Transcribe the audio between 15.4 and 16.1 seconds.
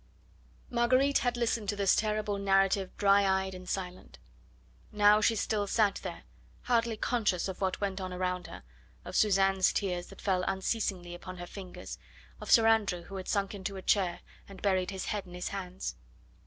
hands.